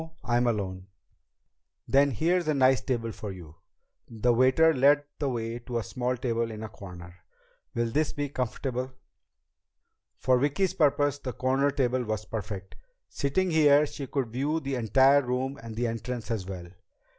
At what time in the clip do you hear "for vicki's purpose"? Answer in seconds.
10.17-11.19